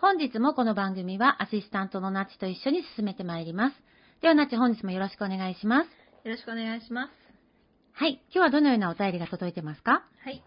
[0.00, 3.76] 本日もこの番組はアシスタントのナチと一緒に進めてまいります。
[4.22, 5.86] ではナチ本日もよろしくお願いします。
[6.24, 7.10] よろしくお願いします。
[7.94, 8.22] はい。
[8.32, 10.04] 今日はどのようなお便りが届いてますか？
[10.22, 10.40] はい。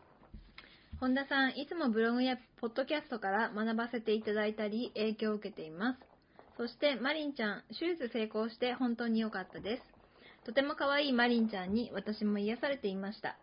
[1.01, 5.99] 本田さん、いつもブログやポッドキャストから学ばせていただいたり、影響を受けています。
[6.55, 9.83] そして、マリンちゃん、手術成功して本当に良かったです。
[10.45, 13.35] とても可愛いマリンちゃんに私も癒されていました。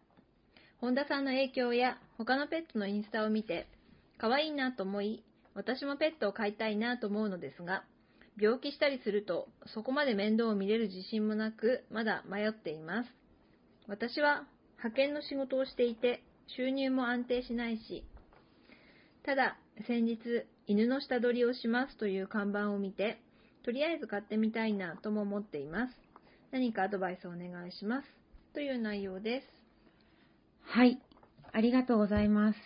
[0.80, 3.66] 本田さんの影響や他のペットのインスタを見て、
[4.16, 5.22] 可愛いなと思い、
[5.54, 7.84] 私もペットを飼いたいなと思うのですが、
[8.40, 13.10] 病気したりすると、そこまで面倒を見れる自信もなく、まだ迷っています。
[13.88, 16.22] 私は派遣の仕事をしていて、
[16.56, 18.04] 収入も安定しないし、
[19.24, 20.18] ただ、先日、
[20.66, 23.20] 犬の下取りをしますという看板を見て、
[23.64, 25.94] とりあえず買ってみたいなとも思っています。
[26.50, 28.08] 何かアドバイスをお願いします。
[28.54, 29.46] という内容です。
[30.62, 31.00] はい。
[31.52, 32.58] ありがとうございます。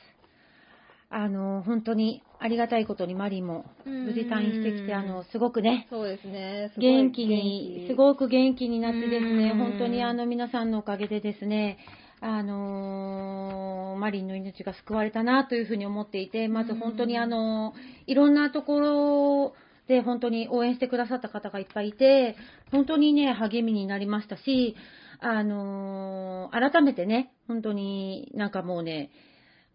[1.11, 6.73] あの、本当にありがたいことにマリも無事退院してきて、あの、すごくね、そうですね。
[6.75, 9.59] す元気に、すごく元気になってですね、うん。
[9.59, 11.79] 本当にあの皆さんのおかげでですね、
[12.21, 17.75] あのーマリンの命が救われたなというふうに思っていて、まず本当にあの
[18.07, 19.55] いろんなところ
[19.87, 22.35] で本当に応援してくださった方がいっぱいいて、
[22.73, 24.75] 本当にね、励みになりましたし、
[25.21, 29.11] あのー改めてね、本当になんかもうね、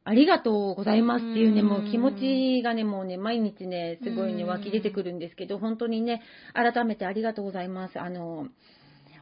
[0.07, 1.68] ありがとうございますっていうね、うん。
[1.68, 4.50] もう気持ちがね、もうね、毎日ね、すごいね、うん。
[4.50, 6.22] 湧き出てくるんですけど、本当にね、
[6.53, 8.00] 改めてありがとうございます。
[8.00, 8.47] あの、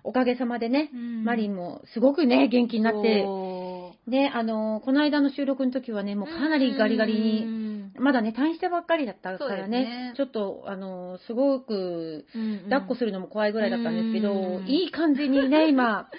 [0.03, 0.91] おかげさまでね、
[1.23, 10.13] マリンもすごくね、元気になって、そね、あの、この間の収録の時はね、もうかなりガリガリに、にまだね、退院したばっかりだったからね、ね。
[10.15, 12.25] ちょっと、あの、すごく、
[12.69, 14.67] 抱っこするるのも怖いぐらいだったんですけど、うん。
[14.67, 16.09] いい感じにね、今、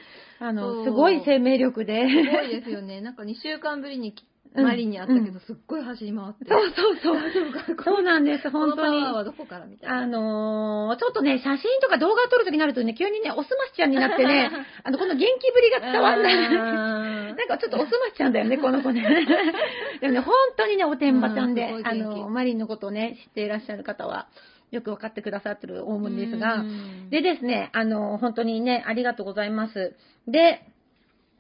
[0.41, 0.84] あその、 う。
[0.84, 2.09] すごい生命力で。
[2.09, 3.00] すごいですよね。
[3.00, 6.44] なんか2週間ぶりにうんマリンに会ったけど、うんすっごい走り回って。
[6.49, 7.17] そうそうそう。
[7.17, 9.03] 大丈夫かなそうなんです、本当に。
[9.03, 9.87] はどこからみた？
[9.87, 9.99] いな。
[9.99, 14.50] あのーちょっとね、写真とか動画を撮るときになるとね、急にね、おすましちゃんになってね、
[14.84, 16.34] あの、この元気ぶりが伝わんない。
[16.34, 19.03] な なんかちょっとおすましちゃんだよね、この子ね。
[20.00, 24.28] でもね、本当にね、おてんばちゃんで、あの、マリンのことをね、知っていらっしゃる方は、
[24.71, 26.65] よくわかってくださってると思うんですが、
[27.11, 29.95] でですね、あの、本当にね、ありがとうございます。
[30.27, 30.62] で、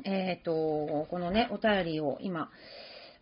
[0.04, 2.50] えっ、と、このね、お便りを今、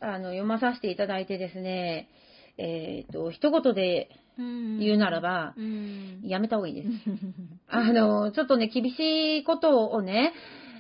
[0.01, 2.09] あの、読まさせていただいてですね、
[2.57, 6.89] えっ、と、一言で言言うならば、うんやめた方がいいです。
[7.69, 10.33] あの、ちょっとね、厳しいことをね、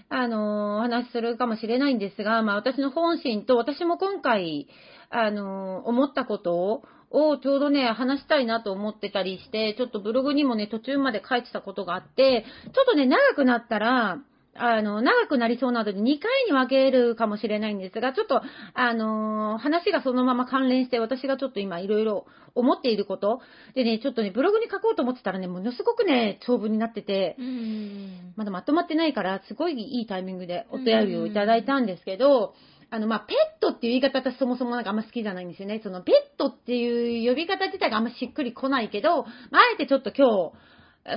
[0.09, 4.69] あの、お話しするかもしれないんですが、まあ私の本心と、私も今回、
[5.11, 14.19] あの、思ったことをちょうどね、話したいなと思ってたりして、ちょっとブログにもね、途中まで書いてたことがあって、ちょっとね、長くなったら、
[14.57, 18.43] あの、長くなりそうなので2回に分けるかもしれないんですが、ちょっと、
[18.75, 23.41] あの、話がそのまま関連して、私がちょっと今いろいろ思っていること、
[23.75, 28.33] でね、ちょっとね、ブログに書こうと思ってたらね、ものすごくね、長文になってて、うん。
[28.37, 32.55] まだまとまってないから、すごいいいタイミングでお便りをいただいたんですけど、
[32.91, 35.81] あの、まあ、ペットっていう言い方私そもそもなんかあんま好きじゃないんですよね。
[35.83, 40.53] その、ペットっていう呼び方自体があんましっくりこないけど、まあ、あえてちょっと今日、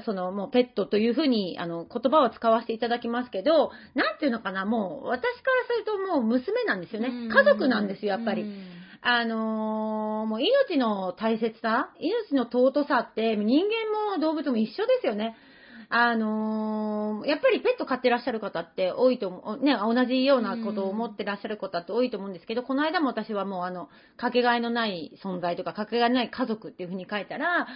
[0.05, 7.09] その、もうペットというふうに、あの、言葉を使わせていただきますけど、なんていうのかな、もう、私からするともう娘なんですよね。
[7.29, 8.43] 家族なんですよ、やっぱり。
[9.01, 15.37] あのーもう命の大切さ、命の尊さって人間も動物も一緒ですよね。
[15.89, 27.67] あのーやっぱりペット飼ってらっしゃる方って多いと思う、ね、同じようなことを思ってらっしゃる方って多いと思うんですけど、この間も私はもうあの、かけがえのない存在とか、かけがえのない家族っていうふうに書いたら、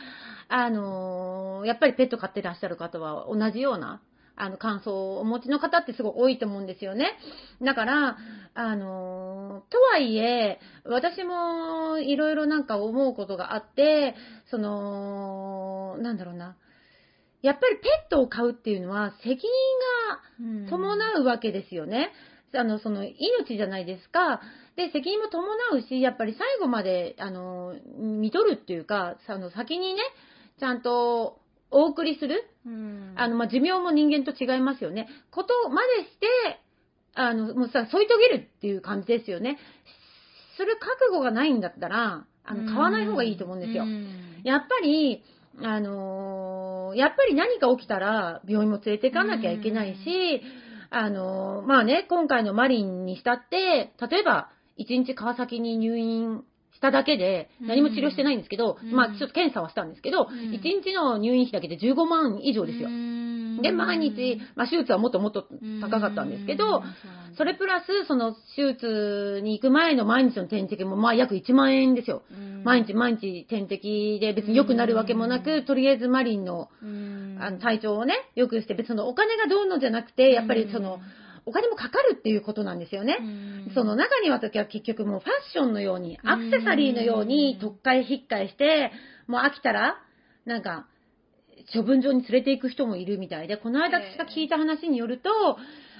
[0.49, 4.01] あのーやっぱりペット飼ってらっしゃる方は同じような、
[4.35, 7.17] あの、感想をお持ちの方ってすごい多いと思うんですよね。
[7.61, 8.17] だから、
[8.53, 14.15] あのーとはいえ、私もいろいろなんか思うことがあって、
[14.49, 16.57] その、なんだろうな。
[17.41, 22.11] やっぱりペットを飼うっていうのは責任が伴うわけですよね。
[22.53, 24.41] あの、その、命じゃないですか。
[24.75, 30.01] で、責任も伴うし、やっぱり最後まで、あの、見とるっていうか、あの、先にね、
[30.59, 31.39] ちゃんと
[31.71, 32.43] お送りする。
[32.65, 35.07] うんあの、まあ、寿命も人間と違いますよね。
[35.31, 36.59] ことまでして、
[37.15, 39.57] あの、もうさ、添い遂げるっていう感じですよね。
[40.57, 43.83] する覚悟がないんだったら、あの、買わない方がいいと思うんですよ。
[43.83, 44.07] うん
[44.43, 45.23] やっぱり、
[45.61, 46.50] あのー
[46.95, 50.41] やっぱり何か起きたら病院も連れて行かなきゃいけないし、
[50.89, 56.43] あのーまあね、今回のマリンにしたって、例えば、1日川崎に入院
[56.73, 58.91] しただけで、何も治療してないんですけど、うん。
[58.91, 60.51] まあちょっと検査はしたんですけど、うん。
[60.51, 62.89] 1日の入院費だけで15万以上ですよ。
[63.61, 65.47] で、毎日、まあ手術はもっともっと
[65.81, 66.83] 高かったんですけど、
[67.37, 72.23] それプラス、その手術に行く前の毎日の点滴も、まあ約1万円ですよ。
[72.63, 75.65] 毎日毎日点滴で別に良くなるわけもなく、うん。
[75.65, 76.69] とりあえずマリンの
[77.39, 80.99] あの体調をね、良くして、別にそのお金がどうのじゃなくて、やっぱりその、
[81.45, 83.17] お金もかかるっていうことなんですよね。
[83.73, 88.91] その中には時は結局もうファッションのように、アクセサリーのように、特会引っかえして、
[89.27, 89.97] もう飽きたら、
[90.45, 90.87] なんか、
[91.73, 95.29] 処分場に連れて行く人もいるみたいで、この間私が聞いた話によると、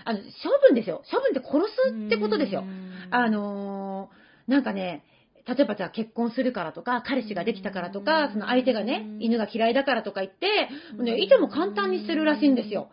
[0.03, 0.23] あの、処
[0.67, 1.03] 分ですよ。
[1.11, 1.59] 処分って殺
[1.89, 2.63] すってことですよ。
[3.11, 5.03] あのーなんかね、
[5.47, 12.89] 例えばじゃあ結婚するからとか、彼氏ができたからとか、その相手がね、犬が嫌いだからとか言って、もうね、いても簡単にするらしいんですよ。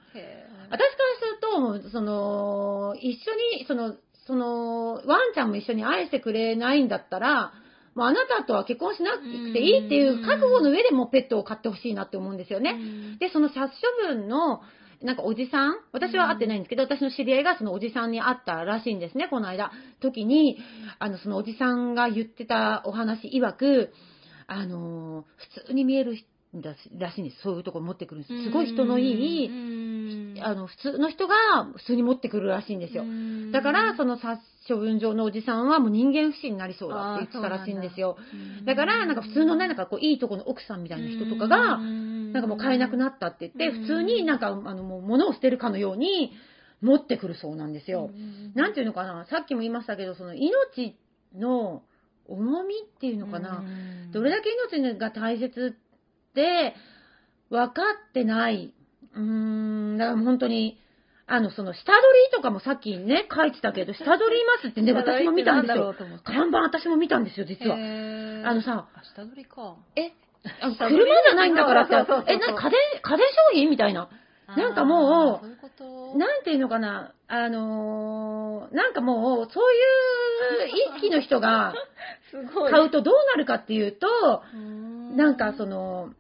[0.71, 3.95] 私からすると、その、一緒に、その、
[4.27, 7.53] その、ワンちゃんも一緒に愛してくれないんだったら、
[7.99, 12.79] もうあなたとは結婚しなくていいっていう覚悟の上でもうペットを飼ってほしいなって思うんですよね。
[13.19, 13.75] で、その殺
[14.07, 14.61] 処分の、
[15.03, 19.73] なんかおじさん私は会ってないんですけど、私の知り合いがそのおじさんに会ったらしいんですね、この間。
[20.01, 20.59] 時に、
[21.01, 23.93] あの、そのおじさんが言ってたお話曰く、
[24.47, 25.25] あの、
[25.57, 26.17] 普通に見える
[26.99, 27.43] らしいんです。
[27.43, 28.45] そういうとこ持ってくるんです。
[28.45, 29.49] すごい人のいい、
[30.43, 31.35] あの、普通の人が
[31.77, 33.05] 普通に持ってくるらしいんですよ。
[33.53, 38.17] だから、その殺処分場のおじさんはもう人間不信になりそうだって言ってたらしいんですよ。
[38.65, 38.77] だ。
[38.77, 46.33] から、なんか普通のね、なんかこう、いいとこの奥さんみたいな人とかが、なんかもう買えなくなったって言って、普通になんか、あの、もう物を捨てるかのように
[46.83, 48.11] 持ってくるそうなんですよ。
[48.55, 50.97] なんていうのかな、さっきも言いましたけど、その命
[51.35, 51.83] の
[52.29, 53.63] 重みっていうのかな、
[54.13, 55.77] どれだけ命が大切
[56.31, 56.75] って
[57.51, 58.75] 分かってない。
[59.19, 60.79] うーん、だから本当に、
[61.27, 61.97] あの、その、下取
[62.31, 65.95] りとかもさっきね、書いてたけど、下取りいますってね、私も見たんですよ。
[66.25, 67.77] 看板私も見たんですよ、実は。
[67.77, 69.77] あのさ、下取りか。
[69.97, 70.13] え、
[70.63, 74.09] 車じゃないんだからってそうそうそう、そうえ、な家電、家電商品みたいな。
[74.57, 79.75] なんかもうういうなんていうのかな、あのーなんかもう、そう
[80.65, 81.75] いう意識の人が。
[82.71, 84.07] 買うとどうなるかっていうと、
[84.55, 86.11] うなんかその、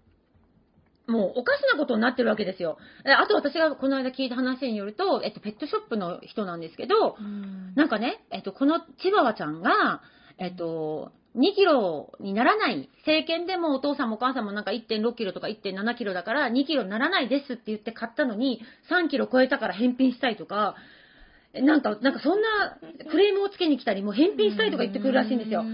[1.08, 2.79] もうおかしなことになってるわけですよ。
[3.05, 10.03] えあと私がこの間聞いた話によると、えっと、ペットショップの人なんですけど、うんなんかね、えっと、このチワワちゃんが、
[10.38, 12.91] えっと、2キロにならない。
[12.98, 18.60] 政権でもお父さんもお母さんもなんか1.6キロとか1.7キロだから2キロにならないですって言って買ったのに
[18.91, 20.74] 3キロ超えたから返品したいとか、
[21.55, 22.79] えなんか、なんかそんな
[23.10, 25.65] クレームをつけに来たり、もう返品したいとか言ってくるらしいんですよ。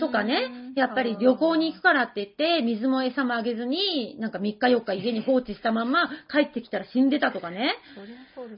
[0.00, 7.76] とかね、やっぱり旅行に行くからって言って、水も餌もあげずに、なんか3日4日家に放置したまま帰ってきたら死んでたとかね。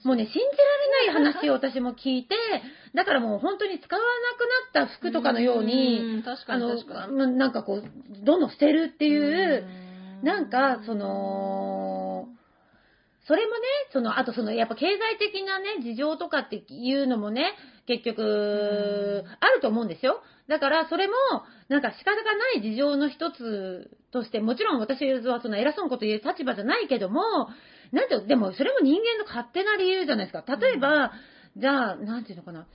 [0.04, 2.34] もうね、信じられない話を私も聞いて、
[2.94, 4.02] だからもう本当に使わ
[4.72, 6.56] なくなった服とかのように、あ
[7.08, 9.66] のなんかこう、どんどん捨てるっていう、
[10.20, 10.26] うん。
[10.26, 12.28] なんか、その、
[13.26, 13.58] それもね、
[13.92, 17.52] その、あとその、やっぱ経済的なね、事情とかっていうのもね、
[17.86, 20.22] 結局、あると思うんですよ。
[20.48, 21.14] だから、それも、
[21.68, 27.20] なんか仕方がない事情の一つとして、もちろん私はその偉そうなこと言う立場じゃないけども、
[27.92, 30.56] なんて、でもそれも人間の勝手な理由じゃないですか。
[30.56, 31.12] 例えば、
[31.56, 32.66] じゃあ、なんていうのかな。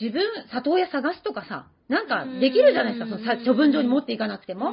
[0.00, 4.72] 自分、里親探すとかさ、なんかできるじゃないですか、そのさ処分場に持っていかなくても。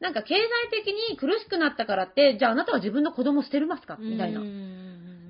[0.00, 3.96] なんか経済的に苦しくなったからって、じゃああなたは自分の子供を捨てるますか？
[4.00, 4.40] みたいな。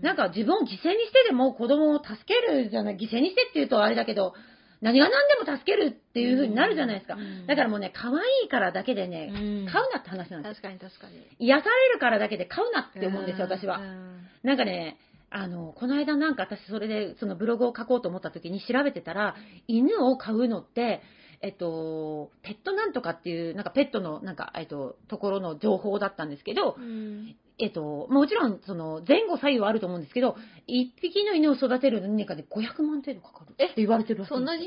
[0.02, 0.82] なんか自分を犠牲にし
[1.12, 4.34] てでも子供を助けるじゃない、犠牲にしてって言うとあれだけど、
[4.80, 7.14] 何が何でも助けるっていう風になるじゃないですか。
[7.14, 10.60] うんだからもうね、可愛いからだけでね、うん買うなって話なんですよ。
[10.60, 11.26] 確かに確かに。
[11.38, 13.80] 癒されるからだけで買うなって思うんですよ、私はう。
[13.80, 14.98] んなんかね、
[15.30, 19.36] あの、この間なんか私それでそのブログを書こうと思った時に調べてたら、
[19.68, 21.00] 犬を飼うのって、
[21.42, 34.66] えっと、ペットなんとかっていう、なんかペットの、なんか、えっと、ところの情報だったんですけど、うんえっと、もちろん、その、前後左右はあると思うんですけど、一匹の犬を育てる年間で500万程度かかるって言われてるらしいんですそんなに？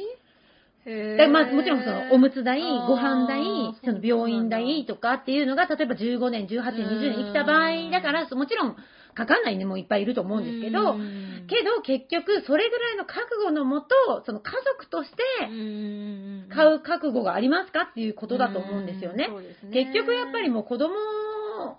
[1.31, 3.43] まあ、もちろんそのおむつ代、ご飯代、
[3.83, 8.75] その病院代だとかっていうのが、例えば15年、18年、20年生きた場合だから、もちろん
[9.15, 11.47] かかんない犬もいっぱいいると思うんですけど、うん。
[11.47, 13.87] けど結局それぐらいの覚悟のもと、
[14.25, 15.15] その家族として
[15.49, 19.29] うん買う覚悟がありますかっていうことだと思うんですよね。
[19.63, 19.85] ね。
[19.85, 20.93] 結局やっぱりもう子供、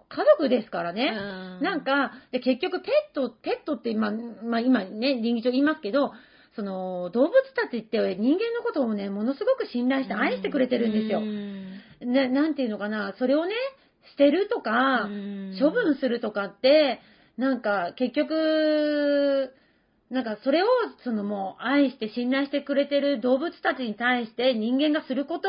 [0.08, 1.14] 家族ですからね。
[1.16, 1.20] う
[1.60, 4.12] んなんか、で結局ペット、ペットって今、
[4.44, 6.12] まあ今ね、倫理上言いますけど、
[6.54, 11.22] その動物たちって人間のことをね、ものすごく信頼して愛してくれてるんですよう。
[11.22, 13.54] んななんていうのかな、それをね、
[14.10, 17.00] 捨てるとか、うん処分するとかって、
[17.36, 19.54] なんか結局、
[20.10, 20.66] なんかそれを
[21.04, 25.48] そのもう愛して信頼してくれてる動物たちに対して人間がすること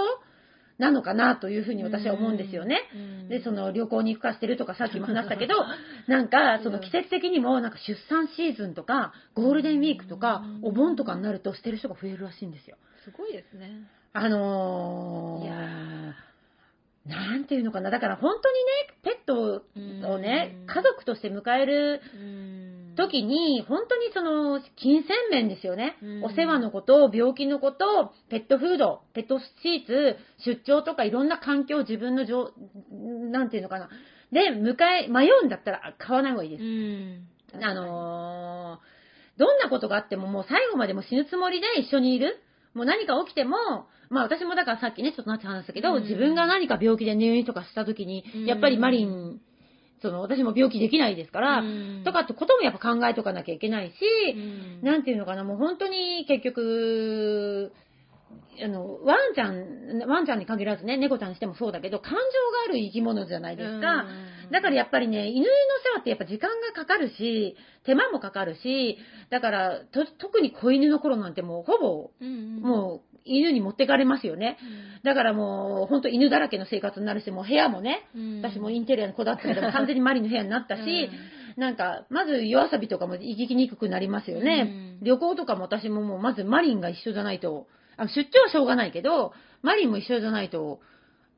[0.78, 2.82] なのかなというふうに私は思うんですよね。
[2.94, 5.56] うんで、その旅行に行くかしてるとかさっきも話したけど、
[6.08, 12.78] なんかその季節的にもなんか出産シーズンとかゴールデンウィークとかうんお盆とかになると捨てる人が増えるらしいんですよ。
[13.04, 13.88] すごいですね。
[14.14, 16.16] あのー、いや
[17.08, 17.90] なんていうのかな。
[17.90, 18.72] だから本当にね、
[19.04, 19.64] ペット
[20.14, 22.37] をねう、ん家族として迎えるうん
[22.98, 26.24] 時に、本当にその、金銭面ですよねうん。
[26.26, 32.52] お世話のこと、病気のこと、ペットフード、ペットシーツ、出張とかいろんな環境、自分のじょ、
[32.92, 33.90] なんていうのかな。
[34.34, 34.76] で、迎
[35.06, 36.66] え、迷うんだったら買わない方がいいですう。
[36.66, 38.98] んあのー
[39.38, 42.42] どんなことがあってももう最後までもう死ぬつもりで一緒にいる。
[42.74, 43.56] もう何か起きても、
[44.10, 49.40] まあ私もだからさっきね、ちょっとなって話したけど、うん自分が何か病気で入院とかした時にうん、やっぱりマリン、
[50.02, 52.04] その私も病気できないですから、うん。
[52.04, 53.94] とかってこともやっぱ考えとかなきゃいけないし、
[54.36, 54.82] うん。
[54.84, 57.72] なんていうのかな、もう本当に結局、
[58.64, 62.22] あの、ワンちゃん、ワンちゃんに限らずね、猫ちゃんにしてもそうだけど、感情が
[62.68, 64.06] ある生き物じゃないですか。
[64.46, 64.52] うん。
[64.52, 65.50] だからやっぱりね、犬の世
[65.96, 68.98] 話ってやっぱ時間がかかるし、手間もかかるし、
[69.30, 74.58] だから、と特に子犬の頃なんてもうほぼ、うんもう犬に持ってかれますよね。
[75.04, 81.10] だからもう、ほんと犬だらけの生活になるし、もう部屋もね、うん私もインテリアにこだわってたけど、完全にマリンの部屋になったし、
[81.56, 84.68] なんか、まず夜遊びとかも行きにくくなりますよね。
[85.02, 87.68] うん旅行とかも私ももうまずマリンが一緒じゃないと、
[87.98, 90.80] あ出張はしょうがないけど、マリンも一緒じゃないと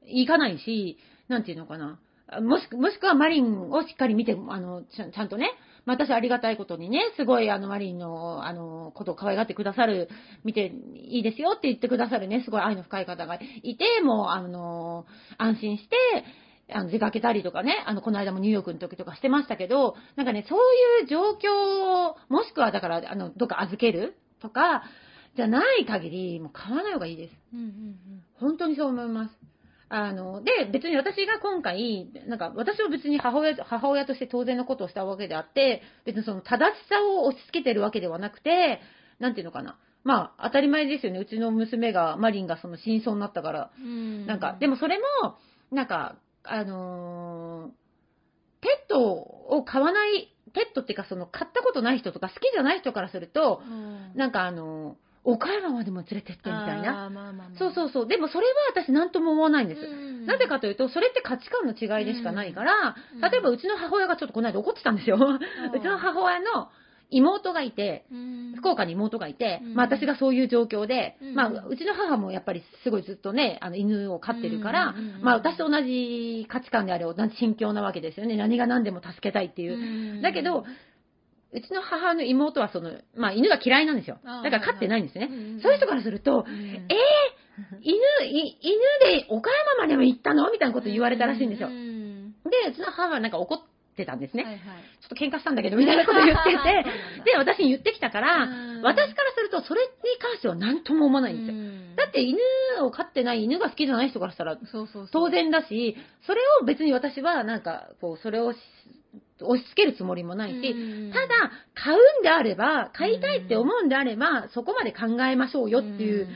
[0.06, 2.00] 行かないし、なんていうのかな。
[2.28, 5.52] あもしくもしくはマリンをしっかり見て、あの、ちゃんとね、
[5.86, 10.10] まあ私ありがたいことにね、すごいあのマリンの、あの、ことを可愛がってくださる、
[10.44, 15.06] 見ていいですよって言ってくださるね、すごい愛の深い方がいて、もうあの、
[15.38, 15.96] 安心して、
[16.72, 20.60] あの出かけたりとかね、あの、この間もニューヨークの時とかしてましたけど、なんかね、そう
[21.02, 24.84] いう状況、もしくはだから、あの、どっか預けるとか、
[25.36, 27.34] じゃない限り、もう買わない方がいいです。
[27.54, 29.49] うんうん本当にそう思います。
[29.90, 38.82] あの、で、別に私が今回、なんか、私は別に母親、母親として当然のことをしたわけであって、別にその正しさを押し付けてるわけではなくて、
[39.20, 39.78] なんていうのかな。
[40.04, 41.20] まあ、当たり前ですよね。
[41.20, 43.72] うちの娘が、マリンがその真相になったから。
[43.80, 45.38] うんなんか、でもそれも、
[45.72, 47.72] なんか、あのー
[48.62, 57.06] ペットを飼わない、ペットっていうかその飼ったことない人とか好きじゃない人からすると、うんなんかあのー岡山までも連れてってみたいな。
[57.06, 58.08] あーまあまあまあそうそうそう。
[58.08, 59.82] でもそれは私何とも思わないんです。
[59.82, 65.18] うんなぜかというと、それって価値観の違いでしかないから、うん例えばうちの母親がちょっとこの間怒ってたんですよ。
[65.20, 66.70] うちの母親の
[67.12, 78.38] 妹がいて、うん福岡に妹がいて、うんまあ私がそういう状況で、うんまあうちの母もやっぱりすごいずっとね、あの犬を飼ってるから、まあ私と同じ価値観であれ同じ心境なわけですよね。
[78.38, 79.74] 何が何でも助けたいっていう。
[79.74, 80.66] うんだけど、
[81.52, 84.20] うちの母の妹はその、まあ犬が嫌いなんですよ。
[84.24, 85.30] だから飼ってないんですね。
[85.64, 88.80] そういう人からすると、うんえー、犬、い犬
[89.20, 90.52] で岡山までも行ったの？
[90.52, 91.70] みたいなこと言われたらしいんですよ。
[91.70, 91.72] う。
[91.72, 93.60] んで、うちの母はなんか怒っ
[93.96, 94.44] てたんですね。
[94.44, 94.60] はいはい。
[95.02, 96.86] ちょっと喧嘩したんだけど、みたいなこと言ってて、
[97.26, 98.82] で、私に言ってきたから、うん。
[98.82, 99.88] 私からすると、それに
[100.20, 101.56] 関しては何とも思わないんですよ。
[101.56, 101.96] うん。
[101.96, 102.40] だって犬
[102.82, 104.58] を飼ってない、犬が好きじゃない人からしたら、
[105.12, 108.58] 当然だし、それを別に私はなんか、こう、それをし
[109.42, 111.12] 押し付けるつもりもないし、うん。
[111.12, 116.28] ただ、買うんであれば、買いたいって思うんであれば、そこまで考えましょうよっていう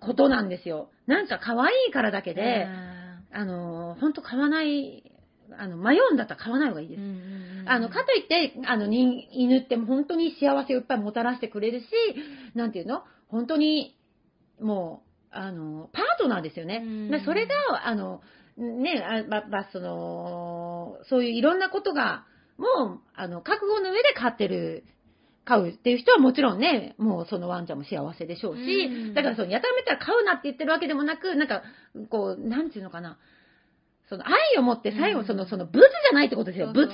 [0.00, 0.90] ことなんですよ。
[1.06, 2.66] なんか可愛いからだけで、
[3.32, 5.12] あの、本当買わない、
[5.58, 7.00] あの、迷うんだったら買わない方がいいです。
[7.66, 11.86] あの、かといって、あの、人犬って本当に幸せをいっぱいもたらしてくれるし、
[12.54, 13.02] なんていうの？
[13.28, 13.96] 本当に、
[14.60, 16.82] もう、あの、パートナーですよね。
[17.24, 18.22] それが、あの、
[18.56, 22.24] ね、あま、まその、そういういろんなことが、
[22.58, 24.84] もう、あの、覚悟の上で飼ってる、
[25.44, 31.62] 飼うっていう人はもちろんね、もうそのワンちゃんも幸せでしょうし、うんだからその、やたらめったら飼うなって言ってるわけでもなく、なんか、
[32.10, 33.16] こう、なんていうのかな、
[34.08, 36.86] その愛を持って最後、うんその、その、ブツじゃないってことですよ、ブ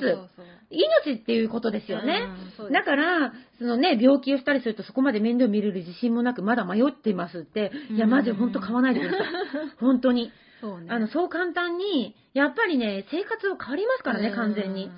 [0.71, 2.29] 命っていうことですよね。
[2.59, 9.27] うんだから、そのね、病気をしたりするとそこまで面倒見れる自信もなく、まだ迷っていますって、いや、うんマジで本当買わないでください。
[9.81, 10.33] 本当に。
[10.61, 10.87] そうね。
[10.91, 14.91] あの、そう簡単に、やっぱりね、生活を変わりますからね、完全に。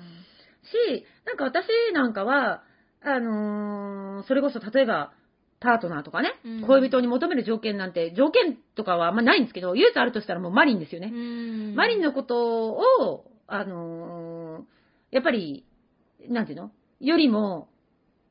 [0.71, 2.63] し、なんか私なんかは、
[3.01, 5.13] あのーそれこそ例えば、
[5.59, 6.61] パートナーとかね、うん。
[6.67, 11.11] 恋人に求める条件なんて、条件とかはあんまないんですけど、唯一あるとしたらもうマリンですよね。
[11.11, 11.75] うん。
[11.75, 14.63] マリンのことを、あのー
[15.11, 15.65] やっぱり、
[16.27, 16.71] なんていうの？
[16.99, 17.69] よりも、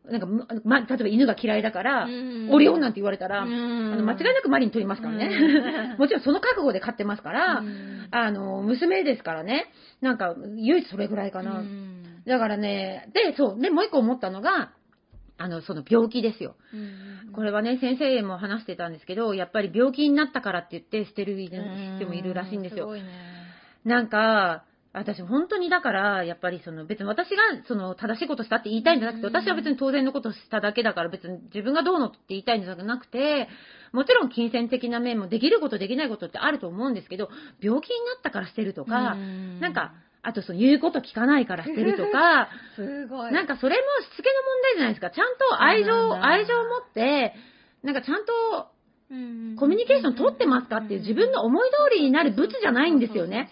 [0.05, 2.49] なんか、ま、ま例えば犬が嫌いだから、うん。
[2.53, 3.93] オリオンなんて言われたら、うん。
[3.95, 5.27] あの間違いなくマリン取りますからね。
[5.27, 5.99] うん。
[5.99, 8.09] もちろんその覚悟で飼ってますから、うん。
[8.11, 11.61] あの、娘ですからね、なんか、唯一それぐらいかな。
[12.27, 14.73] うんだからね、で、そう、で、もう一個思ったのが、
[15.39, 16.57] あの、その病気ですよ。
[16.73, 22.87] うんこれはね、先生も話してたんですけど、やっぱり病気になったからって言って捨てる人もいるらしいんですよ。
[22.87, 23.09] ごいね。
[23.85, 24.65] なんか、
[24.97, 27.37] 私本当にだから、やっぱりその別に私が
[27.69, 33.49] その正しいことしたって言いたいんじゃなくて、うん私は別に当然のことしただけだから別に自分がどうのって言いたいんじゃなくて、
[33.93, 37.29] もちろん金銭的な面もできることできないことってあると思うんですけど、
[37.61, 39.93] 病気になったから捨てるとか、うんなんか、
[40.27, 43.33] あとその言うこと聞かないから捨てるとか、 すごい。
[43.33, 45.11] なんかそれもしつけの問題じゃないですか。
[45.11, 47.35] ちゃんと愛情、愛情を持って、
[47.85, 48.77] なんかちゃんと
[49.09, 53.51] うん、コミュニケーション取ってますかっていう自分の思い通りになるブツじゃないんですよね。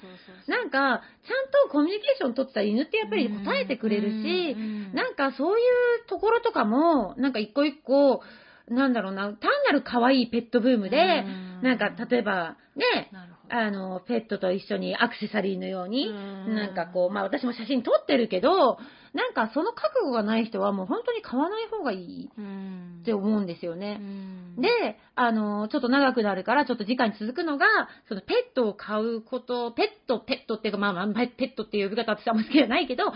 [0.49, 4.57] なんか、ちゃんとコミュニケーション取ってた犬ってやっぱり答えてくれるし、
[4.93, 8.23] なんかそういうところとかも、なんか一個一個、
[8.69, 11.25] なんだろうな、単なる可愛いペットブームで、
[11.63, 13.11] なんか例えばね。
[13.51, 18.79] あの、ペットと一緒にアクセサリーのように、うんなんかこう、まあ私も写真撮ってるけど、
[19.13, 23.99] なんかその覚悟がない人はもう本当に買わない方がいいうんって思うんですよね。
[24.01, 24.69] うんで、
[25.17, 27.67] あの、ちょっと長くなるから、ちょっと次回に続くのが、
[28.09, 33.13] そのペットを飼うこと、ペット、ペットっていうか、まあまあ、ペットっていう呼び方は私はあんま好きじゃないけど、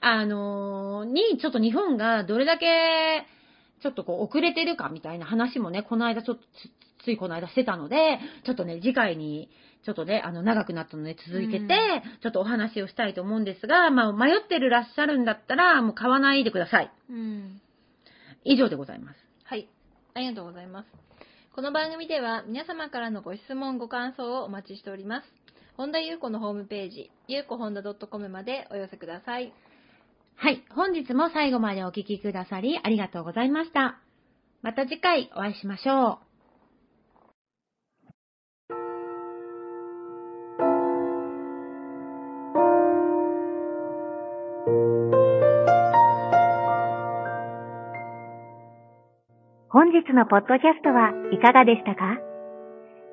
[0.00, 3.24] あの、に、ちょっと日本がどれだけ、
[3.82, 6.42] ちょっとこう遅れてるかみたいな話もね、この間ちょっと
[7.00, 9.50] つ、ついこの間してたので、ちょっとね、次回に、
[9.84, 11.68] ちょっとね、あの、長くなったので続けて、うん
[12.22, 16.92] ちょっとお話をしたいと思うんですが、まあ、迷ってるらっしゃるんだったら、もう買わないでください。
[17.10, 17.60] うん。
[18.44, 19.18] 以上でございます。
[19.44, 19.68] はい。
[20.14, 20.88] ありがとうございます。
[21.54, 25.26] この番組では皆様からのご質問、ご感想をお待ちしております。
[25.76, 29.52] 本田優子のホームページ、ゆうこほんだ .com までお寄せください。
[30.42, 30.60] はい。
[30.74, 34.00] 本日も最後までお聞きくださりありがとうございました。
[34.60, 36.18] また次回お会いしましょう。
[49.68, 52.18] 本日のポッドキャストはいかがでしたか？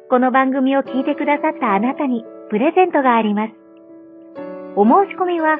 [0.09, 3.53] この番組を聞いてくださったあなたにプレゼントがあります。
[4.75, 5.59] お申し込みは、